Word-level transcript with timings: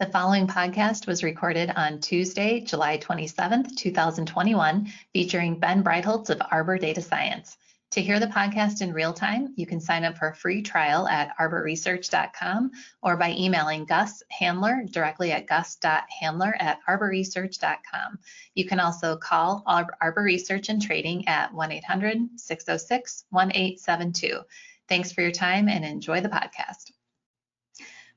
The 0.00 0.06
following 0.06 0.46
podcast 0.46 1.08
was 1.08 1.24
recorded 1.24 1.72
on 1.74 1.98
Tuesday, 1.98 2.60
July 2.60 2.98
27th, 2.98 3.76
2021, 3.76 4.86
featuring 5.12 5.58
Ben 5.58 5.82
Breitholtz 5.82 6.30
of 6.30 6.40
Arbor 6.52 6.78
Data 6.78 7.02
Science. 7.02 7.56
To 7.90 8.00
hear 8.00 8.20
the 8.20 8.28
podcast 8.28 8.80
in 8.80 8.92
real 8.92 9.12
time, 9.12 9.54
you 9.56 9.66
can 9.66 9.80
sign 9.80 10.04
up 10.04 10.16
for 10.16 10.28
a 10.28 10.36
free 10.36 10.62
trial 10.62 11.08
at 11.08 11.36
arborresearch.com 11.36 12.70
or 13.02 13.16
by 13.16 13.32
emailing 13.32 13.86
Gus 13.86 14.22
Handler 14.30 14.84
directly 14.88 15.32
at 15.32 15.48
gus.handler 15.48 16.54
at 16.60 16.78
arborresearch.com. 16.88 18.20
You 18.54 18.66
can 18.66 18.78
also 18.78 19.16
call 19.16 19.64
Arbor 19.66 20.22
Research 20.22 20.68
and 20.68 20.80
Trading 20.80 21.26
at 21.26 21.52
1 21.52 21.72
800 21.72 22.38
606 22.38 23.24
1872. 23.30 24.42
Thanks 24.88 25.10
for 25.10 25.22
your 25.22 25.32
time 25.32 25.68
and 25.68 25.84
enjoy 25.84 26.20
the 26.20 26.28
podcast. 26.28 26.92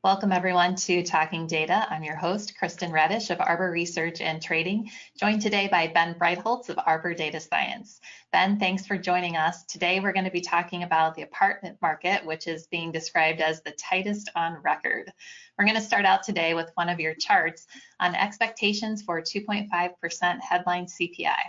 Welcome 0.04 0.31
everyone 0.31 0.73
to 0.77 1.04
Talking 1.04 1.45
Data. 1.45 1.86
I'm 1.88 2.01
your 2.04 2.15
host, 2.15 2.57
Kristen 2.57 2.91
Radish 2.91 3.29
of 3.29 3.39
Arbor 3.39 3.69
Research 3.69 4.19
and 4.19 4.41
Trading, 4.41 4.89
joined 5.15 5.43
today 5.43 5.68
by 5.68 5.89
Ben 5.89 6.15
Breitholtz 6.15 6.69
of 6.69 6.79
Arbor 6.83 7.14
Data 7.14 7.39
Science. 7.39 8.01
Ben, 8.32 8.57
thanks 8.57 8.87
for 8.87 8.97
joining 8.97 9.37
us. 9.37 9.64
Today 9.65 10.00
we're 10.00 10.11
going 10.11 10.25
to 10.25 10.32
be 10.32 10.41
talking 10.41 10.82
about 10.82 11.14
the 11.14 11.21
apartment 11.21 11.77
market, 11.83 12.25
which 12.25 12.47
is 12.47 12.65
being 12.65 12.91
described 12.91 13.41
as 13.41 13.61
the 13.61 13.74
tightest 13.74 14.32
on 14.36 14.57
record. 14.64 15.14
We're 15.55 15.65
going 15.65 15.77
to 15.77 15.83
start 15.83 16.05
out 16.05 16.24
today 16.24 16.55
with 16.55 16.71
one 16.74 16.89
of 16.89 16.99
your 16.99 17.13
charts 17.13 17.68
on 17.99 18.15
expectations 18.15 19.04
for 19.04 19.21
2.5% 19.21 20.39
headline 20.41 20.88
CPI. 20.88 21.43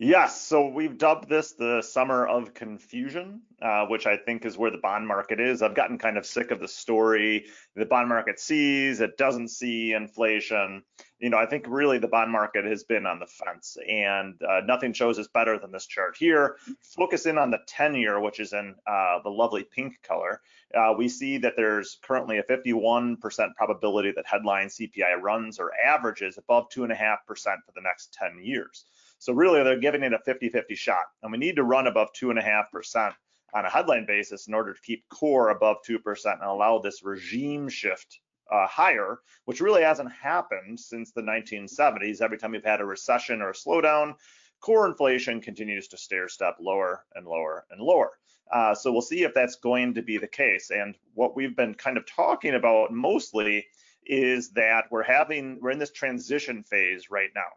Yes, 0.00 0.42
so 0.42 0.66
we've 0.66 0.98
dubbed 0.98 1.28
this 1.28 1.52
the 1.52 1.80
summer 1.80 2.26
of 2.26 2.52
confusion, 2.52 3.42
uh, 3.62 3.86
which 3.86 4.08
I 4.08 4.16
think 4.16 4.44
is 4.44 4.58
where 4.58 4.72
the 4.72 4.78
bond 4.78 5.06
market 5.06 5.38
is. 5.38 5.62
I've 5.62 5.76
gotten 5.76 5.98
kind 5.98 6.18
of 6.18 6.26
sick 6.26 6.50
of 6.50 6.58
the 6.58 6.66
story. 6.66 7.46
The 7.76 7.86
bond 7.86 8.08
market 8.08 8.40
sees, 8.40 9.00
it 9.00 9.16
doesn't 9.16 9.48
see 9.48 9.92
inflation. 9.92 10.82
You 11.20 11.30
know, 11.30 11.38
I 11.38 11.46
think 11.46 11.66
really 11.68 11.98
the 11.98 12.08
bond 12.08 12.32
market 12.32 12.64
has 12.64 12.82
been 12.82 13.06
on 13.06 13.20
the 13.20 13.28
fence, 13.28 13.76
and 13.88 14.34
uh, 14.42 14.62
nothing 14.66 14.94
shows 14.94 15.20
us 15.20 15.28
better 15.28 15.60
than 15.60 15.70
this 15.70 15.86
chart 15.86 16.16
here. 16.18 16.56
Focus 16.82 17.26
in 17.26 17.38
on 17.38 17.52
the 17.52 17.60
10 17.68 17.94
year, 17.94 18.18
which 18.18 18.40
is 18.40 18.52
in 18.52 18.74
uh, 18.88 19.20
the 19.22 19.30
lovely 19.30 19.62
pink 19.62 20.02
color. 20.02 20.40
Uh, 20.76 20.92
we 20.98 21.08
see 21.08 21.38
that 21.38 21.54
there's 21.56 22.00
currently 22.02 22.38
a 22.38 22.42
51% 22.42 23.54
probability 23.54 24.10
that 24.16 24.26
headline 24.26 24.66
CPI 24.66 25.22
runs 25.22 25.60
or 25.60 25.70
averages 25.86 26.36
above 26.36 26.68
2.5% 26.70 26.96
for 27.24 27.72
the 27.76 27.80
next 27.80 28.12
10 28.12 28.40
years. 28.42 28.86
So 29.24 29.32
really 29.32 29.62
they're 29.62 29.78
giving 29.78 30.02
it 30.02 30.12
a 30.12 30.18
50-50 30.18 30.76
shot. 30.76 31.06
And 31.22 31.32
we 31.32 31.38
need 31.38 31.56
to 31.56 31.62
run 31.62 31.86
above 31.86 32.08
2.5% 32.12 33.14
on 33.54 33.64
a 33.64 33.70
headline 33.70 34.04
basis 34.04 34.48
in 34.48 34.52
order 34.52 34.74
to 34.74 34.80
keep 34.82 35.08
core 35.08 35.48
above 35.48 35.78
2% 35.88 35.98
and 36.26 36.42
allow 36.42 36.78
this 36.78 37.02
regime 37.02 37.70
shift 37.70 38.20
uh, 38.52 38.66
higher, 38.66 39.20
which 39.46 39.62
really 39.62 39.80
hasn't 39.80 40.12
happened 40.12 40.78
since 40.78 41.12
the 41.12 41.22
1970s. 41.22 42.20
Every 42.20 42.36
time 42.36 42.50
we've 42.50 42.62
had 42.62 42.82
a 42.82 42.84
recession 42.84 43.40
or 43.40 43.48
a 43.48 43.54
slowdown, 43.54 44.14
core 44.60 44.86
inflation 44.86 45.40
continues 45.40 45.88
to 45.88 45.96
stair 45.96 46.28
step 46.28 46.58
lower 46.60 47.06
and 47.14 47.26
lower 47.26 47.64
and 47.70 47.80
lower. 47.80 48.10
Uh, 48.52 48.74
so 48.74 48.92
we'll 48.92 49.00
see 49.00 49.22
if 49.22 49.32
that's 49.32 49.56
going 49.56 49.94
to 49.94 50.02
be 50.02 50.18
the 50.18 50.28
case. 50.28 50.70
And 50.70 50.98
what 51.14 51.34
we've 51.34 51.56
been 51.56 51.72
kind 51.72 51.96
of 51.96 52.04
talking 52.04 52.56
about 52.56 52.92
mostly 52.92 53.64
is 54.04 54.50
that 54.50 54.84
we're 54.90 55.02
having, 55.02 55.60
we're 55.62 55.70
in 55.70 55.78
this 55.78 55.92
transition 55.92 56.62
phase 56.62 57.10
right 57.10 57.30
now. 57.34 57.48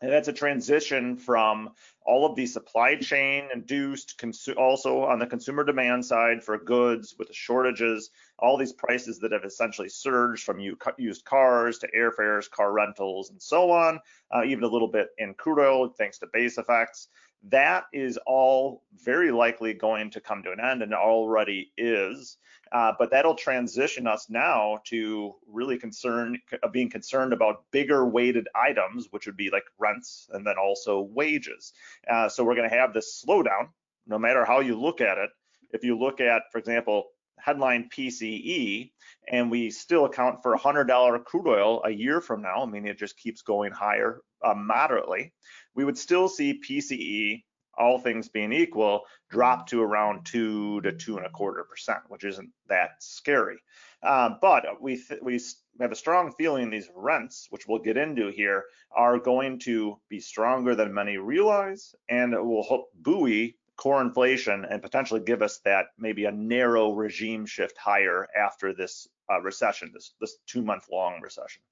And 0.00 0.12
that's 0.12 0.28
a 0.28 0.32
transition 0.32 1.16
from 1.16 1.70
all 2.04 2.24
of 2.24 2.36
the 2.36 2.46
supply 2.46 2.94
chain 2.94 3.48
induced, 3.52 4.22
also 4.56 5.02
on 5.02 5.18
the 5.18 5.26
consumer 5.26 5.64
demand 5.64 6.04
side 6.04 6.42
for 6.42 6.56
goods 6.56 7.16
with 7.18 7.28
the 7.28 7.34
shortages, 7.34 8.10
all 8.38 8.56
these 8.56 8.72
prices 8.72 9.18
that 9.18 9.32
have 9.32 9.44
essentially 9.44 9.88
surged 9.88 10.44
from 10.44 10.60
used 10.98 11.24
cars 11.24 11.78
to 11.78 11.88
airfares, 11.90 12.48
car 12.48 12.72
rentals, 12.72 13.30
and 13.30 13.42
so 13.42 13.72
on, 13.72 13.98
uh, 14.30 14.44
even 14.44 14.62
a 14.62 14.68
little 14.68 14.88
bit 14.88 15.08
in 15.18 15.34
crude 15.34 15.58
oil 15.58 15.88
thanks 15.88 16.18
to 16.18 16.28
base 16.32 16.58
effects. 16.58 17.08
That 17.44 17.84
is 17.92 18.18
all 18.26 18.82
very 19.04 19.30
likely 19.30 19.72
going 19.74 20.10
to 20.10 20.20
come 20.20 20.42
to 20.42 20.52
an 20.52 20.60
end 20.60 20.82
and 20.82 20.92
already 20.92 21.72
is. 21.76 22.36
Uh, 22.70 22.92
but 22.98 23.10
that'll 23.10 23.34
transition 23.34 24.06
us 24.06 24.28
now 24.28 24.78
to 24.84 25.34
really 25.46 25.78
concern 25.78 26.38
uh, 26.62 26.68
being 26.68 26.90
concerned 26.90 27.32
about 27.32 27.64
bigger 27.70 28.06
weighted 28.06 28.46
items, 28.54 29.08
which 29.10 29.26
would 29.26 29.36
be 29.36 29.50
like 29.50 29.64
rents 29.78 30.28
and 30.32 30.46
then 30.46 30.56
also 30.58 31.00
wages. 31.00 31.72
Uh, 32.10 32.28
so 32.28 32.44
we're 32.44 32.54
going 32.54 32.68
to 32.68 32.76
have 32.76 32.92
this 32.92 33.24
slowdown, 33.26 33.68
no 34.06 34.18
matter 34.18 34.44
how 34.44 34.60
you 34.60 34.78
look 34.78 35.00
at 35.00 35.16
it. 35.16 35.30
If 35.70 35.84
you 35.84 35.98
look 35.98 36.20
at, 36.20 36.42
for 36.52 36.58
example, 36.58 37.04
headline 37.38 37.88
PCE, 37.88 38.90
and 39.30 39.50
we 39.50 39.70
still 39.70 40.04
account 40.04 40.42
for 40.42 40.56
$100 40.56 41.24
crude 41.24 41.46
oil 41.46 41.82
a 41.84 41.90
year 41.90 42.20
from 42.20 42.42
now, 42.42 42.62
I 42.62 42.66
mean, 42.66 42.86
it 42.86 42.98
just 42.98 43.16
keeps 43.16 43.42
going 43.42 43.72
higher 43.72 44.20
uh, 44.42 44.54
moderately, 44.54 45.32
we 45.78 45.84
would 45.84 45.96
still 45.96 46.28
see 46.28 46.60
PCE 46.60 47.44
all 47.78 48.00
things 48.00 48.28
being 48.28 48.52
equal, 48.52 49.04
drop 49.30 49.68
to 49.68 49.80
around 49.80 50.26
two 50.26 50.80
to 50.80 50.90
two 50.90 51.16
and 51.18 51.24
a 51.24 51.30
quarter 51.30 51.62
percent, 51.62 52.00
which 52.08 52.24
isn't 52.24 52.50
that 52.68 52.90
scary. 52.98 53.58
Uh, 54.02 54.30
but 54.42 54.64
we 54.82 55.00
we 55.22 55.40
have 55.80 55.92
a 55.92 55.94
strong 55.94 56.32
feeling 56.32 56.68
these 56.68 56.90
rents, 56.96 57.46
which 57.50 57.68
we'll 57.68 57.78
get 57.78 57.96
into 57.96 58.32
here, 58.32 58.64
are 58.90 59.20
going 59.20 59.60
to 59.60 59.96
be 60.08 60.18
stronger 60.18 60.74
than 60.74 60.92
many 60.92 61.16
realize, 61.16 61.94
and 62.08 62.34
it 62.34 62.44
will 62.44 62.66
help 62.66 62.88
buoy 63.00 63.56
core 63.76 64.02
inflation 64.02 64.64
and 64.64 64.82
potentially 64.82 65.20
give 65.20 65.42
us 65.42 65.58
that 65.58 65.86
maybe 65.96 66.24
a 66.24 66.32
narrow 66.32 66.90
regime 66.90 67.46
shift 67.46 67.78
higher 67.78 68.26
after 68.36 68.74
this 68.74 69.06
uh, 69.30 69.40
recession, 69.40 69.92
this 69.94 70.12
this 70.20 70.38
two 70.44 70.62
month 70.64 70.88
long 70.90 71.20
recession. 71.22 71.62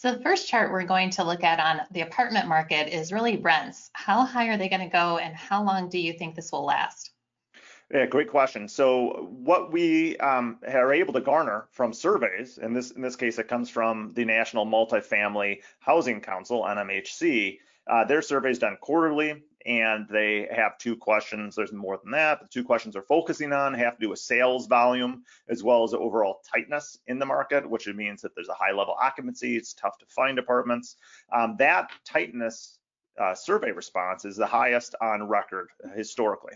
So 0.00 0.12
the 0.12 0.22
first 0.22 0.46
chart 0.46 0.70
we're 0.70 0.84
going 0.84 1.10
to 1.10 1.24
look 1.24 1.42
at 1.42 1.58
on 1.58 1.84
the 1.90 2.02
apartment 2.02 2.46
market 2.46 2.86
is 2.86 3.12
really 3.12 3.36
rents. 3.36 3.90
How 3.94 4.24
high 4.24 4.46
are 4.46 4.56
they 4.56 4.68
going 4.68 4.82
to 4.82 4.86
go 4.86 5.18
and 5.18 5.34
how 5.34 5.64
long 5.64 5.88
do 5.88 5.98
you 5.98 6.12
think 6.12 6.36
this 6.36 6.52
will 6.52 6.64
last? 6.64 7.10
Yeah, 7.92 8.06
great 8.06 8.28
question. 8.28 8.68
So 8.68 9.28
what 9.28 9.72
we 9.72 10.16
um, 10.18 10.58
are 10.68 10.92
able 10.92 11.14
to 11.14 11.20
garner 11.20 11.66
from 11.72 11.92
surveys, 11.92 12.58
in 12.58 12.74
this 12.74 12.92
in 12.92 13.02
this 13.02 13.16
case, 13.16 13.40
it 13.40 13.48
comes 13.48 13.70
from 13.70 14.12
the 14.14 14.24
National 14.24 14.64
Multifamily 14.64 15.62
Housing 15.80 16.20
Council 16.20 16.62
(NMHC). 16.62 17.58
Uh, 17.90 18.04
their 18.04 18.22
survey 18.22 18.52
is 18.52 18.60
done 18.60 18.76
quarterly 18.80 19.42
and 19.66 20.06
they 20.08 20.48
have 20.54 20.78
two 20.78 20.96
questions. 20.96 21.56
There's 21.56 21.72
more 21.72 21.98
than 22.02 22.12
that. 22.12 22.40
The 22.40 22.48
two 22.48 22.64
questions 22.64 22.96
are 22.96 23.02
focusing 23.02 23.52
on 23.52 23.74
have 23.74 23.96
to 23.96 24.00
do 24.00 24.10
with 24.10 24.18
sales 24.18 24.66
volume 24.66 25.24
as 25.48 25.62
well 25.62 25.84
as 25.84 25.94
overall 25.94 26.40
tightness 26.52 26.98
in 27.06 27.18
the 27.18 27.26
market, 27.26 27.68
which 27.68 27.86
means 27.88 28.22
that 28.22 28.34
there's 28.34 28.48
a 28.48 28.54
high 28.54 28.72
level 28.72 28.96
occupancy. 29.00 29.56
It's 29.56 29.74
tough 29.74 29.98
to 29.98 30.06
find 30.06 30.38
apartments. 30.38 30.96
Um, 31.32 31.56
that 31.58 31.90
tightness 32.04 32.78
uh, 33.20 33.34
survey 33.34 33.72
response 33.72 34.24
is 34.24 34.36
the 34.36 34.46
highest 34.46 34.94
on 35.00 35.28
record 35.28 35.70
historically. 35.96 36.54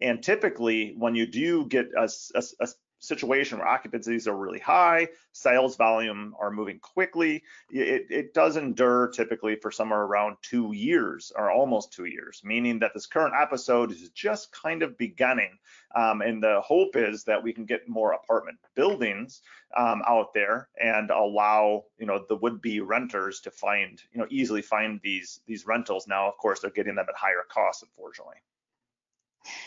And 0.00 0.22
typically, 0.22 0.94
when 0.98 1.14
you 1.14 1.26
do 1.26 1.66
get 1.66 1.88
a, 1.96 2.08
a, 2.34 2.42
a 2.60 2.68
situation 3.02 3.58
where 3.58 3.66
occupancies 3.66 4.28
are 4.28 4.36
really 4.36 4.60
high, 4.60 5.08
sales 5.32 5.76
volume 5.76 6.34
are 6.38 6.52
moving 6.52 6.78
quickly, 6.78 7.42
it, 7.70 8.06
it 8.10 8.32
does 8.32 8.56
endure 8.56 9.08
typically 9.08 9.56
for 9.56 9.72
somewhere 9.72 10.02
around 10.02 10.36
two 10.40 10.72
years 10.72 11.32
or 11.34 11.50
almost 11.50 11.92
two 11.92 12.04
years, 12.04 12.40
meaning 12.44 12.78
that 12.78 12.92
this 12.94 13.06
current 13.06 13.34
episode 13.36 13.90
is 13.90 14.10
just 14.10 14.52
kind 14.52 14.82
of 14.82 14.96
beginning. 14.96 15.58
Um, 15.96 16.22
and 16.22 16.40
the 16.40 16.60
hope 16.60 16.94
is 16.94 17.24
that 17.24 17.42
we 17.42 17.52
can 17.52 17.64
get 17.64 17.88
more 17.88 18.12
apartment 18.12 18.58
buildings 18.76 19.42
um, 19.76 20.02
out 20.06 20.32
there 20.32 20.68
and 20.80 21.10
allow, 21.10 21.84
you 21.98 22.06
know, 22.06 22.24
the 22.28 22.36
would-be 22.36 22.80
renters 22.80 23.40
to 23.40 23.50
find, 23.50 24.00
you 24.12 24.20
know, 24.20 24.26
easily 24.30 24.62
find 24.62 25.00
these 25.02 25.40
these 25.46 25.66
rentals. 25.66 26.06
Now, 26.06 26.28
of 26.28 26.36
course, 26.36 26.60
they're 26.60 26.70
getting 26.70 26.94
them 26.94 27.06
at 27.08 27.16
higher 27.16 27.44
costs, 27.50 27.82
unfortunately. 27.82 28.36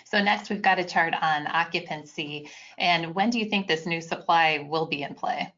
So 0.06 0.22
next 0.22 0.50
we've 0.50 0.62
got 0.62 0.80
a 0.80 0.84
chart 0.84 1.14
on 1.20 1.48
occupancy. 1.48 2.50
And 2.78 3.16
when 3.16 3.30
do 3.30 3.40
you 3.40 3.46
think 3.46 3.68
this 3.68 3.86
new 3.86 4.02
supply 4.02 4.68
will 4.70 4.86
be 4.86 5.04
in 5.04 5.16
play? 5.16 5.54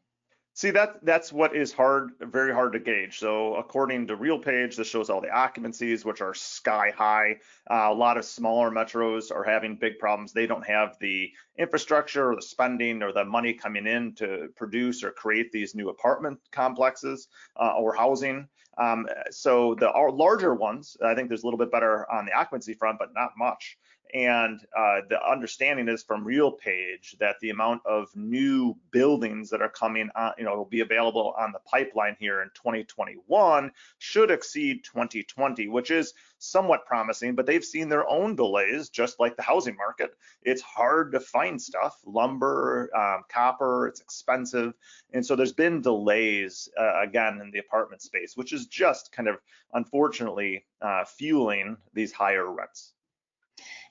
See, 0.58 0.72
that 0.72 1.04
that's 1.04 1.32
what 1.32 1.54
is 1.54 1.72
hard, 1.72 2.10
very 2.20 2.52
hard 2.52 2.72
to 2.72 2.80
gauge. 2.80 3.20
So 3.20 3.54
according 3.54 4.08
to 4.08 4.16
RealPage, 4.16 4.74
this 4.74 4.88
shows 4.88 5.08
all 5.08 5.20
the 5.20 5.28
occupancies, 5.28 6.04
which 6.04 6.20
are 6.20 6.34
sky 6.34 6.90
high. 6.96 7.36
Uh, 7.70 7.90
a 7.90 7.94
lot 7.94 8.16
of 8.16 8.24
smaller 8.24 8.68
metros 8.68 9.30
are 9.30 9.44
having 9.44 9.76
big 9.76 10.00
problems. 10.00 10.32
They 10.32 10.48
don't 10.48 10.66
have 10.66 10.96
the 10.98 11.30
infrastructure 11.56 12.32
or 12.32 12.34
the 12.34 12.42
spending 12.42 13.04
or 13.04 13.12
the 13.12 13.24
money 13.24 13.54
coming 13.54 13.86
in 13.86 14.16
to 14.16 14.48
produce 14.56 15.04
or 15.04 15.12
create 15.12 15.52
these 15.52 15.76
new 15.76 15.90
apartment 15.90 16.40
complexes 16.50 17.28
uh, 17.54 17.74
or 17.78 17.94
housing. 17.94 18.48
Um, 18.78 19.06
so 19.30 19.74
the 19.74 19.90
larger 20.12 20.54
ones, 20.54 20.96
I 21.04 21.14
think 21.14 21.28
there's 21.28 21.42
a 21.42 21.46
little 21.46 21.58
bit 21.58 21.72
better 21.72 22.10
on 22.10 22.26
the 22.26 22.32
occupancy 22.32 22.74
front, 22.74 22.98
but 22.98 23.12
not 23.14 23.32
much. 23.36 23.76
And 24.14 24.60
uh, 24.76 25.00
the 25.08 25.18
understanding 25.22 25.88
is 25.88 26.02
from 26.02 26.24
RealPage 26.24 27.18
that 27.20 27.36
the 27.40 27.50
amount 27.50 27.82
of 27.84 28.08
new 28.14 28.74
buildings 28.90 29.50
that 29.50 29.60
are 29.60 29.68
coming 29.68 30.08
on, 30.16 30.32
you 30.38 30.44
know, 30.44 30.56
will 30.56 30.64
be 30.64 30.80
available 30.80 31.34
on 31.38 31.52
the 31.52 31.58
pipeline 31.70 32.16
here 32.18 32.40
in 32.40 32.48
2021 32.54 33.70
should 33.98 34.30
exceed 34.30 34.84
2020, 34.84 35.68
which 35.68 35.90
is 35.90 36.14
somewhat 36.38 36.86
promising, 36.86 37.34
but 37.34 37.46
they've 37.46 37.64
seen 37.64 37.88
their 37.88 38.08
own 38.08 38.36
delays, 38.36 38.88
just 38.88 39.20
like 39.20 39.36
the 39.36 39.42
housing 39.42 39.76
market. 39.76 40.10
It's 40.42 40.62
hard 40.62 41.12
to 41.12 41.20
find 41.20 41.60
stuff, 41.60 41.98
lumber, 42.04 42.90
um, 42.96 43.22
copper, 43.28 43.88
it's 43.88 44.00
expensive. 44.00 44.74
And 45.12 45.24
so 45.24 45.36
there's 45.36 45.52
been 45.52 45.80
delays, 45.80 46.68
uh, 46.78 47.00
again, 47.00 47.40
in 47.42 47.50
the 47.50 47.58
apartment 47.58 48.02
space, 48.02 48.36
which 48.36 48.52
is 48.52 48.66
just 48.66 49.12
kind 49.12 49.28
of 49.28 49.36
unfortunately 49.74 50.64
uh, 50.80 51.04
fueling 51.04 51.76
these 51.92 52.12
higher 52.12 52.50
rents. 52.50 52.92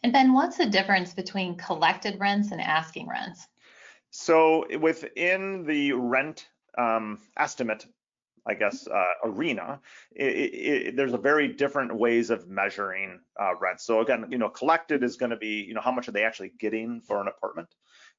And 0.04 0.14
Ben, 0.14 0.34
what's 0.34 0.58
the 0.58 0.66
difference 0.66 1.14
between 1.14 1.56
collected 1.58 2.20
rents 2.20 2.52
and 2.52 2.62
asking 2.62 3.08
rents? 3.08 3.48
So 4.10 4.66
within 4.80 5.66
the 5.66 5.92
rent 5.94 6.48
um, 6.78 7.20
estimate, 7.36 7.86
I 8.48 8.54
guess, 8.54 8.88
uh, 8.88 9.14
arena, 9.26 9.80
it, 10.16 10.26
it, 10.26 10.96
there's 10.96 11.14
a 11.14 11.18
very 11.18 11.50
different 11.50 11.94
ways 11.96 12.30
of 12.30 12.48
measuring 12.48 13.20
uh, 13.40 13.56
rent. 13.60 13.82
So 13.82 14.02
again, 14.02 14.26
you 14.30 14.38
know, 14.38 14.50
collected 14.50 15.04
is 15.04 15.18
going 15.18 15.32
to 15.32 15.38
be, 15.38 15.66
you 15.68 15.74
know, 15.74 15.82
how 15.82 15.92
much 15.92 16.08
are 16.08 16.14
they 16.14 16.24
actually 16.24 16.54
getting 16.58 17.02
for 17.02 17.20
an 17.20 17.28
apartment 17.28 17.68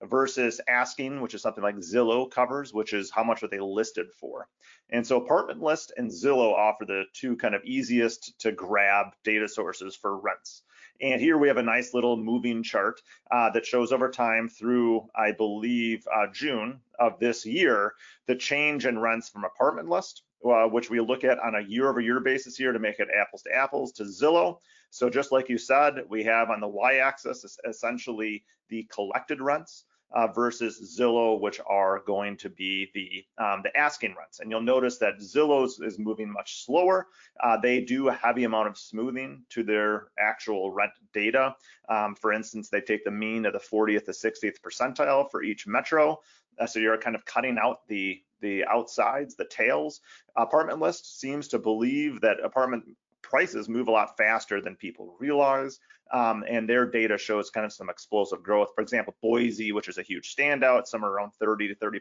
versus 0.02 0.60
asking, 0.68 1.20
which 1.20 1.34
is 1.34 1.42
something 1.42 1.64
like 1.64 1.76
Zillow 1.76 2.30
covers, 2.30 2.72
which 2.72 2.92
is 2.92 3.10
how 3.10 3.24
much 3.24 3.42
are 3.42 3.48
they 3.48 3.58
listed 3.60 4.06
for. 4.20 4.46
And 4.90 5.06
so 5.06 5.16
Apartment 5.16 5.62
List 5.62 5.92
and 5.96 6.10
Zillow 6.10 6.52
offer 6.52 6.84
the 6.84 7.04
two 7.14 7.36
kind 7.36 7.54
of 7.54 7.64
easiest 7.64 8.38
to 8.40 8.52
grab 8.52 9.06
data 9.24 9.48
sources 9.48 9.96
for 9.96 10.18
rents. 10.18 10.62
And 11.00 11.20
here 11.20 11.38
we 11.38 11.48
have 11.48 11.58
a 11.58 11.62
nice 11.62 11.94
little 11.94 12.16
moving 12.16 12.62
chart 12.62 13.00
uh, 13.30 13.50
that 13.50 13.64
shows 13.64 13.92
over 13.92 14.10
time 14.10 14.48
through, 14.48 15.08
I 15.14 15.32
believe, 15.32 16.06
uh, 16.12 16.26
June 16.32 16.80
of 16.98 17.20
this 17.20 17.46
year, 17.46 17.94
the 18.26 18.34
change 18.34 18.84
in 18.84 18.98
rents 18.98 19.28
from 19.28 19.44
apartment 19.44 19.88
list, 19.88 20.22
uh, 20.44 20.66
which 20.66 20.90
we 20.90 21.00
look 21.00 21.22
at 21.22 21.38
on 21.38 21.54
a 21.54 21.60
year 21.60 21.88
over 21.88 22.00
year 22.00 22.20
basis 22.20 22.56
here 22.56 22.72
to 22.72 22.78
make 22.80 22.98
it 22.98 23.08
apples 23.16 23.42
to 23.42 23.54
apples 23.54 23.92
to 23.92 24.04
Zillow. 24.04 24.58
So 24.90 25.08
just 25.08 25.30
like 25.30 25.48
you 25.48 25.58
said, 25.58 26.02
we 26.08 26.24
have 26.24 26.50
on 26.50 26.60
the 26.60 26.68
y-axis 26.68 27.58
essentially 27.68 28.44
the 28.68 28.88
collected 28.90 29.40
rents 29.40 29.84
uh, 30.12 30.26
versus 30.28 30.96
Zillow, 30.98 31.40
which 31.40 31.60
are 31.66 32.00
going 32.06 32.36
to 32.38 32.48
be 32.48 32.90
the 32.94 33.44
um, 33.44 33.60
the 33.62 33.76
asking 33.76 34.14
rents. 34.18 34.40
And 34.40 34.50
you'll 34.50 34.60
notice 34.62 34.98
that 34.98 35.18
Zillow's 35.18 35.80
is 35.80 35.98
moving 35.98 36.32
much 36.32 36.64
slower. 36.64 37.08
Uh, 37.42 37.58
they 37.60 37.80
do 37.80 38.08
a 38.08 38.12
heavy 38.12 38.44
amount 38.44 38.68
of 38.68 38.78
smoothing 38.78 39.42
to 39.50 39.62
their 39.62 40.08
actual 40.18 40.72
rent 40.72 40.92
data. 41.12 41.54
Um, 41.88 42.14
for 42.14 42.32
instance, 42.32 42.68
they 42.68 42.80
take 42.80 43.04
the 43.04 43.10
mean 43.10 43.46
of 43.46 43.52
the 43.52 43.58
40th 43.58 44.06
to 44.06 44.12
60th 44.12 44.60
percentile 44.60 45.30
for 45.30 45.42
each 45.42 45.66
metro. 45.66 46.20
Uh, 46.58 46.66
so 46.66 46.78
you're 46.78 46.98
kind 46.98 47.16
of 47.16 47.24
cutting 47.24 47.58
out 47.58 47.86
the 47.88 48.22
the 48.40 48.64
outsides, 48.66 49.34
the 49.34 49.44
tails. 49.44 50.00
Apartment 50.36 50.78
List 50.80 51.20
seems 51.20 51.48
to 51.48 51.58
believe 51.58 52.20
that 52.20 52.36
apartment 52.42 52.84
prices 53.28 53.68
move 53.68 53.88
a 53.88 53.90
lot 53.90 54.16
faster 54.16 54.60
than 54.60 54.74
people 54.76 55.14
realize. 55.18 55.78
Um, 56.12 56.42
and 56.48 56.68
their 56.68 56.86
data 56.86 57.18
shows 57.18 57.50
kind 57.50 57.66
of 57.66 57.72
some 57.72 57.90
explosive 57.90 58.42
growth. 58.42 58.70
For 58.74 58.80
example, 58.80 59.14
Boise, 59.22 59.72
which 59.72 59.88
is 59.88 59.98
a 59.98 60.02
huge 60.02 60.34
standout, 60.34 60.86
somewhere 60.86 61.10
around 61.10 61.32
30 61.38 61.68
to 61.68 61.74
35% 61.74 61.94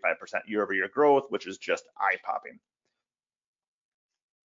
year 0.47 0.63
over 0.63 0.73
year 0.73 0.87
growth, 0.87 1.25
which 1.29 1.45
is 1.45 1.57
just 1.57 1.83
eye 1.97 2.15
popping. 2.23 2.57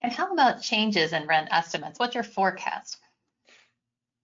And 0.02 0.12
how 0.12 0.32
about 0.32 0.62
changes 0.62 1.12
in 1.12 1.29
rent 1.29 1.49
estimates? 1.52 2.00
What's 2.00 2.17
your 2.17 2.25
forecast? 2.25 2.99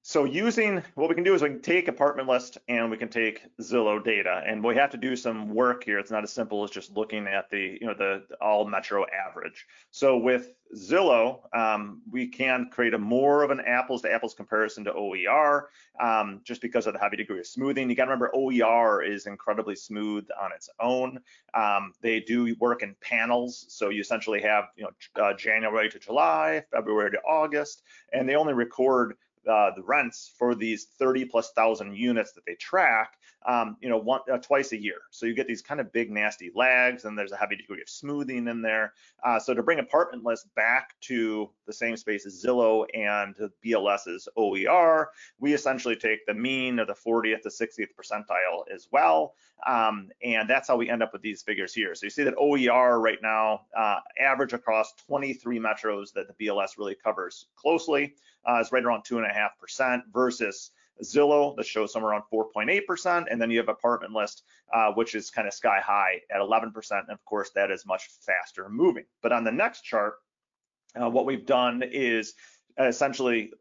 So 0.09 0.25
using 0.25 0.83
what 0.95 1.11
we 1.11 1.15
can 1.15 1.23
do 1.23 1.35
is 1.35 1.43
we 1.43 1.51
can 1.51 1.61
take 1.61 1.87
apartment 1.87 2.31
list 2.31 2.57
and 2.67 2.91
we 2.91 2.97
can 2.97 3.11
take 3.11 3.43
Zillow 3.61 4.03
data, 4.03 4.43
and 4.47 4.65
we 4.65 4.75
have 4.75 4.89
to 4.93 4.97
do 4.97 5.15
some 5.15 5.51
work 5.51 5.85
here. 5.85 5.99
It's 5.99 6.11
not 6.11 6.25
as 6.25 6.33
simple 6.33 6.65
as 6.65 6.71
just 6.71 6.97
looking 6.97 7.27
at 7.27 7.51
the 7.51 7.77
you 7.79 7.87
know 7.87 7.93
the, 7.93 8.23
all 8.41 8.67
metro 8.67 9.05
average. 9.29 9.67
So 9.91 10.17
with 10.17 10.55
Zillow, 10.75 11.41
um, 11.55 12.01
we 12.11 12.27
can 12.27 12.71
create 12.71 12.95
a 12.95 12.99
more 12.99 13.43
of 13.43 13.51
an 13.51 13.61
apples 13.61 14.01
to 14.01 14.11
apples 14.11 14.33
comparison 14.33 14.83
to 14.85 14.95
OER, 14.95 15.69
um, 16.01 16.41
just 16.43 16.63
because 16.63 16.87
of 16.87 16.95
the 16.95 16.99
heavy 16.99 17.19
degree 17.19 17.41
of 17.41 17.47
smoothing. 17.47 17.91
You 17.91 17.95
got 17.95 18.07
to 18.07 18.11
remember 18.11 18.31
OER 18.35 19.03
is 19.03 19.27
incredibly 19.27 19.77
smooth 19.77 20.27
on 20.41 20.53
its 20.53 20.71
own. 20.81 21.21
Um, 21.53 21.93
they 22.01 22.21
do 22.21 22.57
work 22.59 22.83
in 22.83 22.97
panels, 23.03 23.67
so 23.69 23.91
you 23.91 24.01
essentially 24.01 24.41
have 24.41 24.69
you 24.75 24.85
know 24.85 25.23
uh, 25.23 25.35
January 25.35 25.91
to 25.91 25.99
July, 25.99 26.65
February 26.73 27.11
to 27.11 27.19
August, 27.29 27.83
and 28.15 28.27
they 28.27 28.37
only 28.37 28.55
record 28.55 29.13
uh, 29.47 29.71
the 29.77 29.83
rents 29.83 30.33
for 30.39 30.55
these 30.55 30.87
30 30.99 31.27
plus 31.27 31.53
thousand 31.53 31.97
units 31.97 32.33
that 32.33 32.45
they 32.47 32.55
track, 32.55 33.18
um, 33.47 33.77
you 33.81 33.89
know, 33.89 33.99
one, 33.99 34.21
uh, 34.33 34.39
twice 34.39 34.73
a 34.73 34.77
year. 34.77 34.97
So 35.11 35.27
you 35.27 35.35
get 35.35 35.47
these 35.47 35.63
kind 35.63 35.81
of 35.81 35.93
big 35.93 36.11
nasty 36.11 36.51
lags, 36.55 37.05
and 37.05 37.17
there's 37.17 37.33
a 37.33 37.37
heavy 37.37 37.57
degree 37.57 37.81
of 37.81 37.89
smoothing 37.89 38.49
in 38.49 38.63
there. 38.63 38.95
Uh, 39.25 39.39
so 39.39 39.55
to 39.55 39.63
bring 39.63 39.79
apartment 39.79 40.25
list 40.25 40.53
back 40.55 40.95
to 41.03 41.49
the 41.67 41.73
same 41.73 41.97
space 41.97 42.27
as 42.27 42.43
Zillow 42.45 42.87
and 42.95 43.37
BLS's 43.65 44.29
OER, 44.37 45.11
we 45.39 45.55
essentially 45.55 45.97
take 45.97 46.27
the 46.27 46.35
mean 46.35 46.79
of 46.79 46.89
the 46.89 46.95
40th 46.95 47.43
to 47.43 47.49
60th 47.49 47.89
percentile 47.99 48.65
as 48.75 48.89
well, 48.91 49.35
um, 49.67 50.11
and 50.23 50.49
that's 50.49 50.69
how 50.69 50.77
we 50.77 50.91
end 50.91 51.03
up 51.03 51.13
with 51.13 51.23
these 51.23 51.43
figures 51.43 51.73
here. 51.73 51.95
So 51.95 52.07
you 52.07 52.11
see 52.11 52.25
that 52.25 52.35
OER 52.39 53.01
right 53.01 53.19
now 53.23 53.63
uh, 53.77 54.01
average 54.21 54.53
across 54.53 54.93
23 55.07 55.59
metros 55.59 56.13
that 56.15 56.27
the 56.29 56.47
BLS 56.47 56.79
really 56.79 56.97
covers 56.97 57.47
closely 57.57 58.15
uh, 58.49 58.61
is 58.61 58.73
right 58.73 58.85
around 58.85 59.05
two 59.05 59.19
and 59.19 59.27
a 59.27 59.33
half 59.33 59.59
percent 59.59 60.05
versus 60.13 60.71
Zillow 61.03 61.57
that 61.57 61.67
shows 61.67 61.93
somewhere 61.93 62.13
around 62.13 62.25
4.8%, 62.33 63.27
and 63.31 63.41
then 63.41 63.51
you 63.51 63.59
have 63.59 63.69
apartment 63.69 64.13
list, 64.13 64.43
uh, 64.73 64.93
which 64.93 65.15
is 65.15 65.31
kind 65.31 65.47
of 65.47 65.55
sky 65.55 65.81
high 65.85 66.21
at 66.31 66.41
11%. 66.41 66.73
And 66.91 67.11
of 67.11 67.25
course, 67.25 67.51
that 67.55 67.71
is 67.71 67.87
much 67.87 68.09
faster 68.27 68.69
moving. 68.69 69.05
But 69.23 69.33
on 69.33 69.45
the 69.45 69.53
next 69.53 69.83
chart, 69.83 70.15
uh, 71.01 71.09
what 71.09 71.27
we've 71.27 71.47
done 71.47 71.83
is 71.83 72.35
essentially 72.79 73.53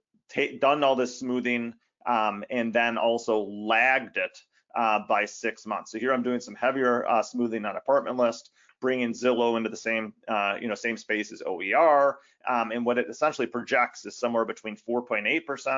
done 0.60 0.84
all 0.84 0.96
this 0.96 1.20
smoothing 1.20 1.74
um, 2.06 2.44
and 2.50 2.74
then 2.74 2.98
also 2.98 3.44
lagged 3.44 4.18
it 4.18 4.38
uh, 4.76 5.00
by 5.08 5.26
six 5.26 5.66
months. 5.66 5.92
So 5.92 6.00
here 6.00 6.14
I'm 6.14 6.24
doing 6.24 6.40
some 6.40 6.56
heavier 6.56 7.08
uh, 7.08 7.24
smoothing 7.24 7.66
on 7.66 7.76
apartment 7.76 8.18
list 8.18 8.52
bringing 8.80 9.14
Zillow 9.14 9.58
into 9.58 9.70
the 9.70 9.78
same, 9.78 10.14
uh, 10.28 10.56
you 10.62 10.68
know, 10.68 10.76
same 10.76 10.98
space 10.98 11.32
as 11.32 11.42
OER. 11.46 12.20
Um, 12.48 12.72
and 12.72 12.86
what 12.86 12.98
it 12.98 13.08
essentially 13.10 13.48
projects 13.48 14.06
is 14.06 14.20
somewhere 14.20 14.46
between 14.46 14.78
4.8% 14.78 15.26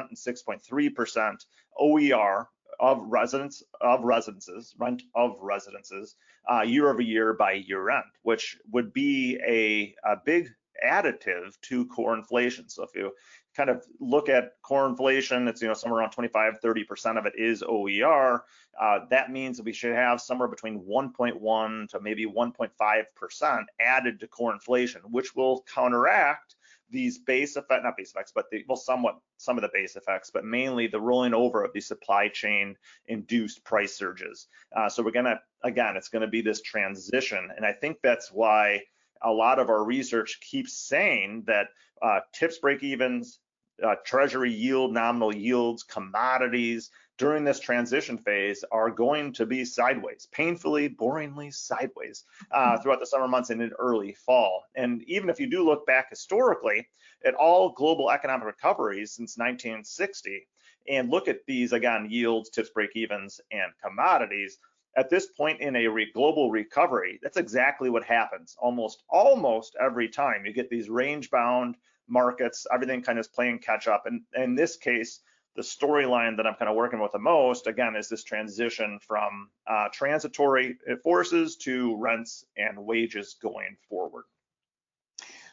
and 0.09 0.17
6.3% 0.17 1.45
OER 1.79 2.49
of 2.79 3.01
residents 3.07 3.63
of 3.81 4.03
residences, 4.03 4.75
rent 4.77 5.01
of 5.15 5.35
residences, 5.41 6.15
uh, 6.51 6.61
year 6.61 6.89
over 6.89 7.01
year 7.01 7.33
by 7.33 7.53
year 7.53 7.89
end, 7.89 8.05
which 8.23 8.57
would 8.71 8.93
be 8.93 9.37
a, 9.47 9.95
a 10.09 10.17
big 10.25 10.49
additive 10.85 11.59
to 11.63 11.85
core 11.87 12.15
inflation. 12.15 12.69
So 12.69 12.83
if 12.83 12.89
you 12.95 13.11
kind 13.55 13.69
of 13.69 13.83
look 13.99 14.29
at 14.29 14.53
core 14.61 14.87
inflation, 14.87 15.47
it's 15.47 15.61
you 15.61 15.67
know 15.67 15.73
somewhere 15.73 16.01
around 16.01 16.11
25, 16.11 16.59
30% 16.63 17.17
of 17.17 17.25
it 17.25 17.33
is 17.37 17.63
OER. 17.63 18.43
Uh, 18.79 18.99
that 19.09 19.31
means 19.31 19.57
that 19.57 19.65
we 19.65 19.73
should 19.73 19.95
have 19.95 20.21
somewhere 20.21 20.47
between 20.47 20.81
1.1 20.81 21.89
to 21.89 21.99
maybe 21.99 22.25
1.5% 22.25 23.63
added 23.81 24.19
to 24.19 24.27
core 24.27 24.53
inflation, 24.53 25.01
which 25.09 25.35
will 25.35 25.65
counteract 25.73 26.55
these 26.91 27.19
base 27.19 27.55
effects, 27.55 27.83
not 27.83 27.97
base 27.97 28.11
effects, 28.11 28.31
but 28.33 28.45
the, 28.51 28.63
well, 28.67 28.75
somewhat 28.75 29.19
some 29.37 29.57
of 29.57 29.61
the 29.61 29.69
base 29.73 29.95
effects, 29.95 30.31
but 30.31 30.43
mainly 30.43 30.87
the 30.87 30.99
rolling 30.99 31.33
over 31.33 31.63
of 31.63 31.73
the 31.73 31.81
supply 31.81 32.27
chain 32.27 32.75
induced 33.07 33.63
price 33.63 33.95
surges. 33.95 34.47
Uh, 34.75 34.89
so 34.89 35.03
we're 35.03 35.11
gonna, 35.11 35.39
again, 35.63 35.95
it's 35.95 36.09
gonna 36.09 36.27
be 36.27 36.41
this 36.41 36.61
transition. 36.61 37.49
And 37.55 37.65
I 37.65 37.73
think 37.73 37.97
that's 38.01 38.31
why 38.31 38.81
a 39.21 39.31
lot 39.31 39.59
of 39.59 39.69
our 39.69 39.83
research 39.83 40.39
keeps 40.41 40.73
saying 40.73 41.43
that 41.47 41.67
uh, 42.01 42.19
tips 42.33 42.59
break 42.59 42.83
evens, 42.83 43.39
uh, 43.83 43.95
treasury 44.05 44.51
yield, 44.51 44.93
nominal 44.93 45.35
yields, 45.35 45.83
commodities 45.83 46.89
during 47.17 47.43
this 47.43 47.59
transition 47.59 48.17
phase 48.17 48.63
are 48.71 48.89
going 48.89 49.33
to 49.33 49.45
be 49.45 49.65
sideways, 49.65 50.27
painfully, 50.31 50.89
boringly 50.89 51.53
sideways 51.53 52.23
uh, 52.51 52.75
hmm. 52.75 52.81
throughout 52.81 52.99
the 52.99 53.05
summer 53.05 53.27
months 53.27 53.49
and 53.49 53.61
in 53.61 53.71
early 53.77 54.13
fall. 54.13 54.63
And 54.75 55.03
even 55.03 55.29
if 55.29 55.39
you 55.39 55.49
do 55.49 55.65
look 55.65 55.85
back 55.85 56.09
historically 56.09 56.87
at 57.25 57.35
all 57.35 57.73
global 57.73 58.09
economic 58.09 58.45
recoveries 58.45 59.11
since 59.11 59.37
1960 59.37 60.47
and 60.87 61.09
look 61.09 61.27
at 61.27 61.45
these 61.45 61.73
again, 61.73 62.07
yields, 62.09 62.49
tips 62.49 62.69
break 62.69 62.91
evens, 62.95 63.41
and 63.51 63.71
commodities, 63.83 64.57
at 64.97 65.09
this 65.09 65.27
point 65.27 65.61
in 65.61 65.75
a 65.75 65.87
re 65.87 66.11
global 66.13 66.51
recovery, 66.51 67.19
that's 67.21 67.37
exactly 67.37 67.89
what 67.89 68.03
happens 68.03 68.55
almost 68.59 69.03
almost 69.09 69.75
every 69.79 70.09
time. 70.09 70.45
You 70.45 70.53
get 70.53 70.69
these 70.69 70.89
range 70.89 71.29
bound 71.29 71.75
markets, 72.07 72.65
everything 72.73 73.01
kind 73.01 73.19
of 73.19 73.23
is 73.23 73.29
playing 73.29 73.59
catch 73.59 73.87
up. 73.87 74.03
And 74.05 74.21
in 74.35 74.55
this 74.55 74.77
case, 74.77 75.21
the 75.55 75.61
storyline 75.61 76.37
that 76.37 76.47
I'm 76.47 76.55
kind 76.55 76.69
of 76.69 76.75
working 76.75 76.99
with 76.99 77.11
the 77.11 77.19
most, 77.19 77.67
again, 77.67 77.95
is 77.95 78.09
this 78.09 78.23
transition 78.23 78.99
from 79.05 79.49
uh, 79.67 79.89
transitory 79.91 80.77
forces 81.03 81.57
to 81.57 81.97
rents 81.97 82.45
and 82.57 82.77
wages 82.77 83.35
going 83.41 83.75
forward. 83.89 84.23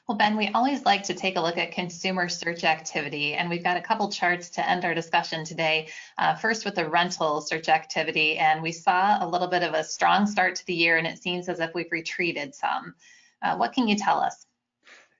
Well, 0.09 0.17
Ben, 0.17 0.37
we 0.37 0.49
always 0.51 0.85
like 0.85 1.03
to 1.05 1.15
take 1.15 1.35
a 1.35 1.41
look 1.41 1.59
at 1.59 1.73
consumer 1.73 2.29
search 2.29 2.63
activity, 2.63 3.35
and 3.35 3.51
we've 3.51 3.65
got 3.65 3.77
a 3.77 3.81
couple 3.81 4.09
charts 4.09 4.51
to 4.51 4.69
end 4.69 4.85
our 4.85 4.95
discussion 4.95 5.45
today. 5.45 5.89
Uh, 6.17 6.37
first, 6.37 6.65
with 6.65 6.77
the 6.77 6.89
rental 6.89 7.41
search 7.41 7.69
activity, 7.69 8.39
and 8.39 8.63
we 8.63 8.71
saw 8.71 9.19
a 9.21 9.27
little 9.27 9.49
bit 9.49 9.65
of 9.65 9.75
a 9.75 9.83
strong 9.83 10.29
start 10.29 10.55
to 10.57 10.67
the 10.67 10.75
year, 10.75 10.97
and 10.97 11.09
it 11.09 11.21
seems 11.21 11.49
as 11.49 11.59
if 11.59 11.75
we've 11.75 11.91
retreated 11.91 12.55
some. 12.55 12.95
Uh, 13.43 13.57
what 13.57 13.73
can 13.73 13.89
you 13.89 13.97
tell 13.97 14.21
us? 14.21 14.47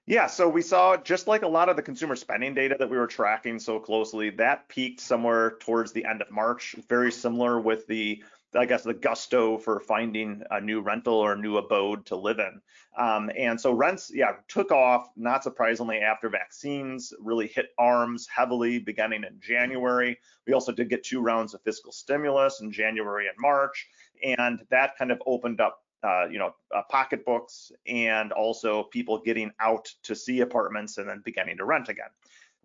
Yeah, 0.07 0.29
so 0.29 0.49
we 0.49 0.63
saw 0.63 0.97
just 0.97 1.27
like 1.27 1.43
a 1.43 1.49
lot 1.49 1.69
of 1.69 1.75
the 1.75 1.83
consumer 1.83 2.15
spending 2.15 2.55
data 2.55 2.77
that 2.79 2.89
we 2.89 2.97
were 2.97 3.09
tracking 3.09 3.59
so 3.59 3.81
closely, 3.81 4.31
that 4.31 4.69
peaked 4.69 5.01
somewhere 5.01 5.57
towards 5.59 5.91
the 5.91 6.05
end 6.05 6.23
of 6.23 6.31
March, 6.31 6.77
very 6.89 7.11
similar 7.11 7.59
with 7.59 7.89
the 7.89 8.23
I 8.57 8.67
guess 8.67 8.83
the 8.83 8.95
gusto 8.95 9.59
for 9.59 9.81
finding 9.81 10.43
a 10.51 10.61
new 10.61 10.81
rental 10.81 11.15
or 11.15 11.33
a 11.33 11.39
new 11.39 11.57
abode 11.57 12.07
to 12.07 12.17
live 12.17 12.39
in. 12.39 12.61
Um, 12.99 13.31
and 13.37 13.61
so 13.61 13.73
rents, 13.73 14.11
yeah, 14.13 14.33
took 14.49 14.73
off, 14.73 15.11
not 15.17 15.45
surprisingly, 15.45 15.99
after 15.99 16.29
vaccines 16.29 17.13
really 17.21 17.47
hit 17.47 17.67
arms 17.79 18.27
heavily 18.35 18.79
beginning 18.79 19.25
in 19.25 19.39
January. 19.41 20.19
We 20.47 20.53
also 20.53 20.73
did 20.73 20.89
get 20.89 21.05
two 21.05 21.21
rounds 21.21 21.55
of 21.55 21.63
fiscal 21.63 21.93
stimulus 21.93 22.61
in 22.61 22.73
January 22.73 23.29
and 23.29 23.37
March, 23.39 23.87
and 24.23 24.61
that 24.71 24.97
kind 24.97 25.11
of 25.11 25.21
opened 25.27 25.61
up 25.61 25.83
uh, 26.03 26.27
you 26.31 26.39
know, 26.39 26.55
uh, 26.75 26.83
pocketbooks 26.91 27.73
and 27.89 28.31
also 28.31 28.85
people 28.85 29.21
getting 29.25 29.51
out 29.61 29.89
to 30.05 30.15
see 30.15 30.41
apartments 30.41 30.99
and 30.99 31.09
then 31.09 31.21
beginning 31.25 31.57
to 31.57 31.65
rent 31.65 31.89
again 31.89 32.07